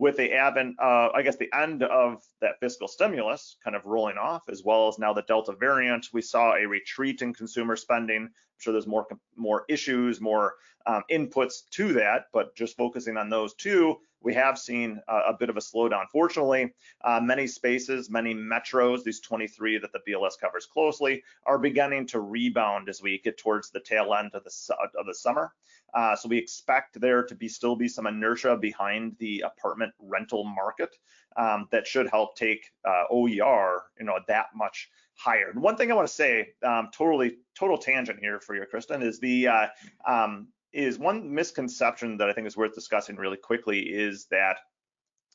with 0.01 0.17
the 0.17 0.34
advent, 0.34 0.75
uh, 0.79 1.10
I 1.13 1.22
guess, 1.22 1.36
the 1.36 1.53
end 1.55 1.84
of 1.84 2.24
that 2.39 2.60
fiscal 2.60 2.88
stimulus 2.88 3.58
kind 3.63 3.75
of 3.75 3.86
rolling 3.86 4.17
off, 4.17 4.41
as 4.50 4.63
well 4.63 4.88
as 4.88 4.98
now 4.98 5.13
the 5.13 5.22
Delta 5.22 5.53
variant, 5.53 6.08
we 6.12 6.24
saw 6.24 6.55
a 6.55 6.65
retreat 6.65 7.22
in 7.22 7.36
consumer 7.36 7.75
spending. 7.75 8.24
I'm 8.24 8.31
sure 8.58 8.74
there's 8.74 8.88
more 8.88 9.05
more 9.36 9.63
issues, 9.70 10.20
more 10.20 10.55
um, 10.88 11.03
inputs 11.12 11.70
to 11.74 11.93
that, 11.93 12.25
but 12.34 12.55
just 12.55 12.75
focusing 12.75 13.15
on 13.15 13.29
those 13.29 13.53
two, 13.53 14.00
we 14.22 14.34
have 14.34 14.58
seen 14.58 15.00
a, 15.08 15.17
a 15.27 15.38
bit 15.39 15.51
of 15.51 15.58
a 15.58 15.60
slowdown. 15.60 16.05
Fortunately, 16.12 16.74
uh, 17.03 17.20
many 17.22 17.46
spaces, 17.46 18.10
many 18.10 18.34
metros, 18.34 19.03
these 19.03 19.20
23 19.20 19.77
that 19.77 19.91
the 19.93 20.00
BLS 20.08 20.34
covers 20.41 20.65
closely, 20.65 21.22
are 21.46 21.60
beginning 21.60 22.08
to 22.08 22.22
rebound 22.22 22.89
as 22.89 23.03
we 23.03 23.20
get 23.20 23.38
towards 23.38 23.70
the 23.70 23.79
tail 23.79 24.15
end 24.15 24.31
of 24.34 24.43
the 24.43 24.75
of 25.00 25.05
the 25.05 25.13
summer. 25.13 25.53
Uh, 25.93 26.15
so 26.15 26.29
we 26.29 26.38
expect 26.38 27.00
there 27.00 27.24
to 27.24 27.36
be 27.36 27.48
still 27.48 27.75
be 27.75 27.88
some 27.88 28.07
inertia 28.07 28.55
behind 28.55 29.15
the 29.19 29.41
apartment 29.41 29.93
rental 30.00 30.43
market 30.43 30.95
um, 31.38 31.67
that 31.71 31.88
should 31.88 32.10
help 32.10 32.36
take 32.36 32.71
uh, 32.88 33.03
OER, 33.12 33.83
you 34.00 34.05
know, 34.05 34.19
that 34.27 34.48
much 34.55 34.89
higher. 35.15 35.50
And 35.50 35.62
one 35.62 35.75
thing 35.75 35.91
I 35.91 35.95
want 35.95 36.07
to 36.07 36.13
say, 36.13 36.50
um, 36.63 36.89
totally 36.93 37.38
total 37.57 37.77
tangent 37.77 38.19
here 38.19 38.39
for 38.39 38.55
you, 38.55 38.65
Kristen, 38.69 39.01
is 39.01 39.19
the 39.19 39.48
uh, 39.48 39.67
um, 40.07 40.48
is 40.74 40.98
one 40.98 41.33
misconception 41.33 42.17
that 42.17 42.29
I 42.29 42.33
think 42.33 42.48
is 42.48 42.55
worth 42.55 42.74
discussing 42.74 43.17
really 43.17 43.38
quickly 43.38 43.79
is 43.79 44.27
that 44.31 44.57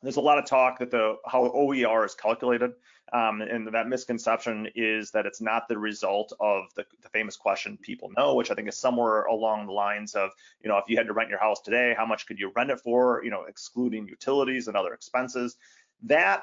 there's 0.02 0.16
a 0.16 0.20
lot 0.20 0.38
of 0.38 0.44
talk 0.44 0.78
that 0.78 0.90
the 0.90 1.16
how 1.26 1.44
OER 1.44 2.04
is 2.04 2.14
calculated, 2.14 2.72
um, 3.12 3.40
and 3.40 3.66
that 3.72 3.88
misconception 3.88 4.68
is 4.74 5.10
that 5.12 5.26
it's 5.26 5.40
not 5.40 5.68
the 5.68 5.78
result 5.78 6.32
of 6.40 6.64
the, 6.74 6.84
the, 7.02 7.08
famous 7.08 7.36
question 7.36 7.78
people 7.80 8.10
know, 8.16 8.34
which 8.34 8.50
I 8.50 8.54
think 8.54 8.68
is 8.68 8.76
somewhere 8.76 9.24
along 9.24 9.66
the 9.66 9.72
lines 9.72 10.14
of, 10.14 10.30
you 10.62 10.68
know, 10.68 10.76
if 10.78 10.84
you 10.88 10.96
had 10.96 11.06
to 11.06 11.12
rent 11.12 11.30
your 11.30 11.38
house 11.38 11.60
today, 11.60 11.94
how 11.96 12.04
much 12.04 12.26
could 12.26 12.38
you 12.38 12.52
rent 12.54 12.70
it 12.70 12.80
for, 12.80 13.22
you 13.24 13.30
know, 13.30 13.44
excluding 13.44 14.06
utilities 14.08 14.68
and 14.68 14.76
other 14.76 14.92
expenses. 14.92 15.56
That 16.02 16.42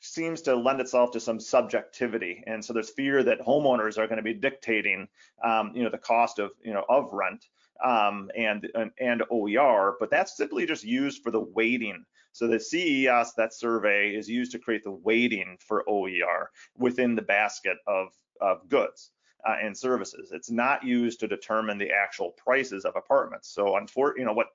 seems 0.00 0.42
to 0.42 0.54
lend 0.54 0.80
itself 0.80 1.10
to 1.12 1.20
some 1.20 1.40
subjectivity, 1.40 2.42
and 2.46 2.64
so 2.64 2.72
there's 2.72 2.90
fear 2.90 3.22
that 3.24 3.40
homeowners 3.40 3.98
are 3.98 4.06
going 4.06 4.18
to 4.18 4.22
be 4.22 4.34
dictating, 4.34 5.08
um, 5.44 5.72
you 5.74 5.82
know, 5.82 5.90
the 5.90 5.98
cost 5.98 6.38
of, 6.38 6.50
you 6.62 6.72
know, 6.72 6.84
of 6.88 7.12
rent 7.12 7.46
um, 7.84 8.30
and, 8.36 8.68
and 8.74 8.90
and 8.98 9.22
OER, 9.30 9.96
but 10.00 10.10
that's 10.10 10.36
simply 10.36 10.66
just 10.66 10.84
used 10.84 11.22
for 11.22 11.30
the 11.30 11.40
weighting 11.40 12.04
so 12.38 12.46
the 12.46 12.60
CES, 12.60 13.34
that 13.34 13.52
survey, 13.52 14.14
is 14.14 14.28
used 14.28 14.52
to 14.52 14.60
create 14.60 14.84
the 14.84 14.92
weighting 14.92 15.58
for 15.58 15.82
OER 15.88 16.50
within 16.76 17.16
the 17.16 17.22
basket 17.22 17.78
of, 17.86 18.12
of 18.40 18.68
goods. 18.68 19.10
Uh, 19.46 19.54
and 19.62 19.78
services. 19.78 20.32
It's 20.32 20.50
not 20.50 20.82
used 20.82 21.20
to 21.20 21.28
determine 21.28 21.78
the 21.78 21.92
actual 21.92 22.32
prices 22.32 22.84
of 22.84 22.96
apartments. 22.96 23.48
So, 23.48 23.78
unfor- 23.78 24.14
you 24.16 24.24
know, 24.24 24.32
what 24.32 24.48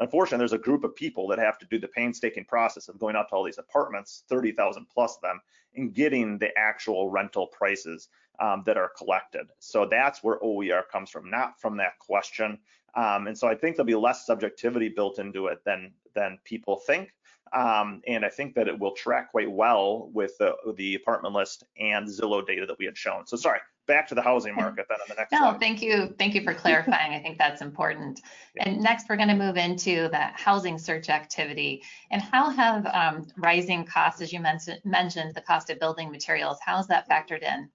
unfortunately, 0.00 0.38
there's 0.38 0.52
a 0.52 0.58
group 0.58 0.84
of 0.84 0.94
people 0.94 1.26
that 1.28 1.38
have 1.38 1.58
to 1.58 1.66
do 1.66 1.78
the 1.78 1.88
painstaking 1.88 2.44
process 2.44 2.88
of 2.88 2.98
going 2.98 3.16
out 3.16 3.28
to 3.28 3.34
all 3.34 3.44
these 3.44 3.58
apartments, 3.58 4.24
30,000 4.28 4.86
plus 4.92 5.18
them, 5.18 5.40
and 5.74 5.94
getting 5.94 6.38
the 6.38 6.56
actual 6.58 7.10
rental 7.10 7.46
prices 7.48 8.08
um, 8.40 8.62
that 8.66 8.76
are 8.76 8.90
collected. 8.96 9.46
So 9.58 9.86
that's 9.86 10.22
where 10.22 10.42
OER 10.42 10.84
comes 10.90 11.10
from, 11.10 11.30
not 11.30 11.60
from 11.60 11.76
that 11.78 11.98
question. 11.98 12.58
Um, 12.96 13.26
and 13.26 13.36
so 13.36 13.48
I 13.48 13.54
think 13.54 13.76
there'll 13.76 13.86
be 13.86 13.94
less 13.94 14.26
subjectivity 14.26 14.88
built 14.88 15.18
into 15.18 15.48
it 15.48 15.58
than 15.64 15.92
than 16.14 16.38
people 16.44 16.76
think. 16.86 17.10
Um, 17.52 18.02
and 18.06 18.24
I 18.24 18.28
think 18.28 18.54
that 18.54 18.68
it 18.68 18.78
will 18.78 18.92
track 18.92 19.30
quite 19.30 19.50
well 19.50 20.10
with 20.12 20.36
the, 20.38 20.54
the 20.76 20.94
apartment 20.94 21.34
list 21.34 21.64
and 21.78 22.08
Zillow 22.08 22.44
data 22.44 22.66
that 22.66 22.78
we 22.78 22.84
had 22.84 22.96
shown. 22.96 23.26
So 23.26 23.36
sorry, 23.36 23.60
back 23.86 24.08
to 24.08 24.14
the 24.14 24.22
housing 24.22 24.54
market 24.56 24.86
then 24.88 24.98
on 25.00 25.06
the 25.08 25.14
next 25.14 25.32
no, 25.32 25.38
slide. 25.38 25.60
thank 25.60 25.82
you. 25.82 26.14
Thank 26.18 26.34
you 26.34 26.42
for 26.42 26.54
clarifying. 26.54 27.12
I 27.12 27.20
think 27.20 27.38
that's 27.38 27.62
important. 27.62 28.20
Yeah. 28.54 28.68
And 28.68 28.80
next, 28.80 29.08
we're 29.08 29.16
going 29.16 29.28
to 29.28 29.36
move 29.36 29.56
into 29.56 30.08
the 30.08 30.30
housing 30.34 30.78
search 30.78 31.08
activity. 31.08 31.82
And 32.10 32.22
how 32.22 32.50
have 32.50 32.86
um, 32.86 33.26
rising 33.36 33.84
costs, 33.84 34.20
as 34.20 34.32
you 34.32 34.40
mentioned, 34.40 35.34
the 35.34 35.42
cost 35.46 35.70
of 35.70 35.78
building 35.78 36.10
materials, 36.10 36.58
how 36.64 36.78
is 36.78 36.86
that 36.88 37.08
factored 37.08 37.42
in? 37.42 37.68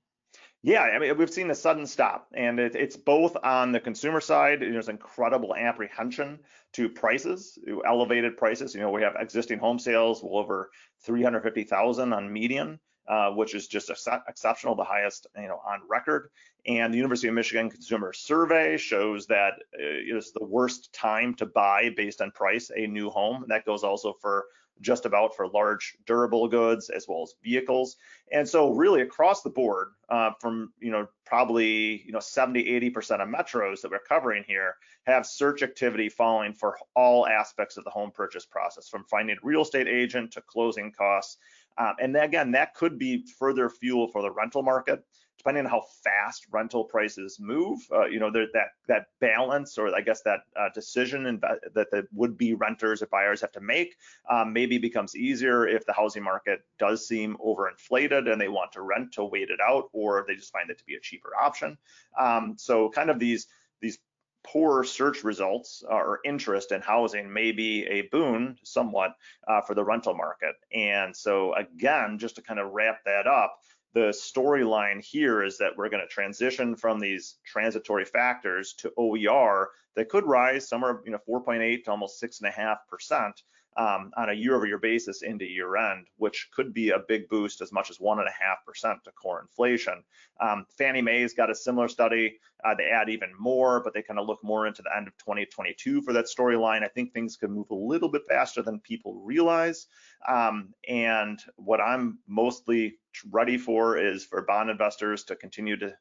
Yeah, 0.62 0.82
I 0.82 1.00
mean, 1.00 1.18
we've 1.18 1.30
seen 1.30 1.50
a 1.51 1.56
sudden 1.56 1.88
stop, 1.88 2.28
and 2.34 2.60
it, 2.60 2.75
it's 2.75 2.98
both 2.98 3.38
on 3.44 3.72
the 3.72 3.80
consumer 3.80 4.20
side. 4.20 4.60
There's 4.60 4.89
incredible 4.89 5.56
apprehension 5.56 6.39
to 6.74 6.89
prices, 6.89 7.58
elevated 7.86 8.36
prices. 8.36 8.75
You 8.75 8.82
know, 8.82 8.89
we 8.89 9.04
have 9.04 9.16
existing 9.18 9.60
home 9.60 9.80
sales 9.80 10.22
well 10.22 10.38
over 10.38 10.70
350,000 11.06 12.12
on 12.12 12.34
median, 12.34 12.78
uh, 13.10 13.32
which 13.32 13.56
is 13.56 13.68
just 13.68 13.89
exceptional, 14.28 14.75
the 14.75 14.84
highest 14.84 15.28
you 15.36 15.48
know 15.48 15.60
on 15.68 15.82
record. 15.89 16.30
And 16.68 16.94
the 16.94 16.98
University 16.98 17.28
of 17.28 17.34
Michigan 17.34 17.70
Consumer 17.70 18.13
Survey 18.13 18.78
shows 18.78 19.25
that 19.28 19.54
uh, 19.74 19.80
it's 19.80 20.32
the 20.32 20.46
worst 20.46 20.94
time 20.94 21.34
to 21.36 21.48
buy 21.48 21.89
based 21.98 22.22
on 22.22 22.32
price 22.32 22.70
a 22.75 22.86
new 22.86 23.10
home. 23.10 23.42
And 23.42 23.51
that 23.51 23.66
goes 23.66 23.84
also 23.84 24.13
for 24.22 24.46
just 24.82 25.06
about 25.06 25.36
for 25.36 25.48
large 25.48 25.98
durable 26.06 26.48
goods 26.48 26.89
as 26.89 27.06
well 27.08 27.24
as 27.24 27.34
vehicles. 27.44 27.98
And 28.32 28.48
so 28.48 28.72
really 28.72 29.01
across 29.01 29.42
the 29.42 29.50
board, 29.50 29.89
uh, 30.10 30.32
from 30.39 30.74
you 30.80 30.92
know 30.92 31.08
probably 31.25 32.04
you 32.06 32.12
know 32.12 32.20
70, 32.20 32.63
80% 32.92 33.22
of 33.22 33.28
metros 33.28 33.82
that 33.82 33.92
we're 33.92 34.00
covering 34.00 34.44
here 34.48 34.75
have 35.06 35.25
search 35.25 35.63
activity 35.63 36.10
falling 36.10 36.54
for 36.54 36.78
all 36.96 37.28
aspects 37.28 37.78
of 37.78 37.84
the 37.84 37.89
home 37.89 38.12
purchase 38.12 38.46
process, 38.46 38.88
from 38.88 39.04
finding 39.06 39.36
a 39.36 39.39
real 39.46 39.62
estate 39.62 39.88
agent 39.88 40.32
to 40.34 40.42
closing 40.42 40.92
costs. 40.92 41.38
Um, 41.78 41.94
and 42.00 42.16
again, 42.16 42.52
that 42.52 42.76
could 42.76 42.98
be 43.00 43.26
further 43.38 43.70
fuel 43.70 44.08
for 44.08 44.22
the 44.22 44.32
rental 44.32 44.64
market 44.64 45.04
depending 45.40 45.66
on 45.66 45.72
how 45.72 45.82
fast 46.04 46.46
rental 46.52 46.84
prices 46.84 47.40
move, 47.40 47.80
uh, 47.94 48.06
you 48.06 48.20
know, 48.20 48.30
that 48.30 48.68
that 48.88 49.06
balance 49.22 49.78
or 49.78 49.96
I 49.96 50.02
guess 50.02 50.22
that 50.24 50.42
uh, 50.56 50.68
decision 50.76 51.28
and 51.28 51.42
that 51.74 51.90
the 51.92 52.06
would-be 52.14 52.54
renters 52.56 53.02
or 53.02 53.08
buyers 53.08 53.40
have 53.42 53.54
to 53.54 53.62
make 53.62 53.96
um, 54.30 54.52
maybe 54.52 54.78
becomes 54.78 55.16
easier 55.16 55.66
if 55.66 55.86
the 55.86 55.94
housing 55.94 56.24
market 56.24 56.60
does 56.78 57.08
seem 57.08 57.38
overinflated 57.38 58.30
and 58.30 58.40
they 58.40 58.50
want 58.50 58.74
to 58.74 58.82
rent 58.82 59.14
to 59.14 59.24
wait 59.24 59.50
it 59.50 59.60
out, 59.66 59.86
or 59.94 60.26
they 60.28 60.36
just 60.36 60.52
find 60.52 60.70
it 60.70 60.78
to 60.78 60.86
be 60.86 60.96
a 60.96 61.00
cheaper 61.00 61.32
option. 61.42 61.78
Um, 62.20 62.56
so 62.58 62.90
kind 62.90 63.10
of 63.10 63.18
these 63.18 63.48
these 63.82 63.98
poor 64.43 64.84
search 64.84 65.24
results 65.24 65.84
or 65.88 66.19
interest 66.25 66.72
in 66.72 66.81
housing 66.81 67.31
may 67.31 67.51
be 67.51 67.86
a 67.86 68.03
boon 68.03 68.58
somewhat 68.63 69.15
uh, 69.48 69.62
for 69.62 69.75
the 69.75 69.84
rental 69.84 70.13
market. 70.13 70.55
And 70.74 71.15
so 71.15 71.53
again, 71.55 72.17
just 72.17 72.36
to 72.36 72.41
kind 72.41 72.60
of 72.60 72.72
wrap 72.72 73.03
that 73.05 73.27
up, 73.27 73.58
the 73.93 74.10
storyline 74.10 75.03
here 75.03 75.43
is 75.43 75.58
that 75.58 75.75
we're 75.75 75.89
going 75.89 76.03
to 76.03 76.08
transition 76.08 76.75
from 76.75 77.00
these 77.00 77.38
transitory 77.46 78.05
factors 78.05 78.74
to 78.77 78.91
OER 78.98 79.69
that 79.96 80.10
could 80.10 80.25
rise 80.25 80.69
somewhere, 80.69 81.01
you 81.05 81.12
know, 81.12 81.19
4.8 81.27 81.84
to 81.84 81.91
almost 81.91 82.19
six 82.19 82.39
and 82.39 82.48
a 82.48 82.51
half 82.51 82.77
percent 82.88 83.41
um, 83.78 84.12
on 84.18 84.30
a 84.30 84.34
year-over-year 84.34 84.80
basis 84.80 85.22
into 85.22 85.46
year-end, 85.46 86.08
which 86.18 86.50
could 86.52 86.74
be 86.74 86.90
a 86.90 87.00
big 87.08 87.28
boost 87.30 87.62
as 87.62 87.72
much 87.72 87.90
as 87.90 88.00
one 88.00 88.20
and 88.20 88.28
a 88.28 88.32
half 88.32 88.66
percent 88.66 89.00
to 89.04 89.12
core 89.12 89.42
inflation. 89.42 90.04
Um, 90.42 90.66
Fannie 90.78 91.02
Mae's 91.02 91.34
got 91.34 91.50
a 91.50 91.56
similar 91.56 91.88
study. 91.88 92.40
Uh, 92.64 92.76
they 92.76 92.90
add 92.90 93.10
even 93.10 93.32
more, 93.40 93.82
but 93.82 93.94
they 93.94 94.02
kind 94.02 94.20
of 94.20 94.28
look 94.28 94.44
more 94.44 94.68
into 94.68 94.82
the 94.82 94.96
end 94.96 95.08
of 95.08 95.18
2022 95.18 96.02
for 96.02 96.14
that 96.14 96.26
storyline. 96.26 96.84
I 96.84 96.88
think 96.88 97.14
things 97.14 97.38
could 97.38 97.52
move 97.52 97.70
a 97.70 97.76
little 97.76 98.10
bit 98.10 98.24
faster 98.28 98.62
than 98.62 98.80
people 98.80 99.16
realize. 99.16 99.88
Um, 100.28 100.74
and 100.88 101.40
what 101.56 101.80
I'm 101.80 102.20
mostly 102.28 102.98
ready 103.30 103.58
for 103.58 103.98
is 103.98 104.26
for 104.26 104.42
bond 104.42 104.70
investors 104.70 105.24
to 105.26 105.36
continue 105.36 105.78
to 105.78 105.94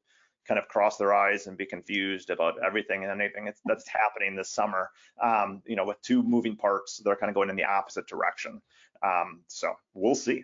kind 0.49 0.59
of 0.59 0.67
cross 0.67 0.97
their 0.97 1.15
eyes 1.15 1.47
and 1.47 1.57
be 1.57 1.67
confused 1.67 2.31
about 2.31 2.55
everything 2.65 3.05
and 3.05 3.21
anything 3.21 3.53
that's 3.67 3.89
happening 3.89 4.35
this 4.35 4.51
summer. 4.51 4.91
Um, 5.23 5.63
you 5.67 5.77
know, 5.77 5.85
with 5.85 6.01
two 6.03 6.23
moving 6.23 6.57
parts, 6.57 7.01
they're 7.05 7.17
kind 7.17 7.29
of 7.29 7.35
going 7.35 7.51
in 7.51 7.57
the 7.57 7.65
opposite 7.65 8.09
direction. 8.09 8.63
Um, 9.03 9.43
so 9.47 9.75
we'll 9.95 10.15
see. 10.15 10.43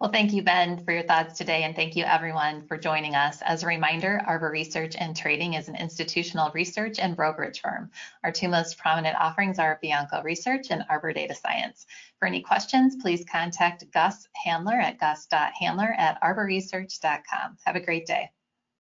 Well, 0.00 0.10
thank 0.10 0.32
you, 0.32 0.42
Ben, 0.42 0.84
for 0.84 0.92
your 0.92 1.04
thoughts 1.04 1.38
today, 1.38 1.62
and 1.62 1.76
thank 1.76 1.94
you, 1.94 2.02
everyone, 2.04 2.66
for 2.66 2.76
joining 2.76 3.14
us. 3.14 3.40
As 3.42 3.62
a 3.62 3.68
reminder, 3.68 4.20
Arbor 4.26 4.50
Research 4.50 4.96
and 4.98 5.16
Trading 5.16 5.54
is 5.54 5.68
an 5.68 5.76
institutional 5.76 6.50
research 6.52 6.98
and 6.98 7.14
brokerage 7.14 7.60
firm. 7.60 7.90
Our 8.24 8.32
two 8.32 8.48
most 8.48 8.78
prominent 8.78 9.16
offerings 9.16 9.60
are 9.60 9.78
Bianco 9.80 10.20
Research 10.22 10.68
and 10.70 10.84
Arbor 10.90 11.12
Data 11.12 11.36
Science. 11.36 11.86
For 12.18 12.26
any 12.26 12.42
questions, 12.42 12.96
please 13.00 13.24
contact 13.30 13.84
Gus 13.92 14.26
Handler 14.44 14.80
at 14.80 14.98
gus.handler 14.98 15.94
at 15.96 16.20
arborresearch.com. 16.20 17.58
Have 17.64 17.76
a 17.76 17.80
great 17.80 18.06
day. 18.06 18.30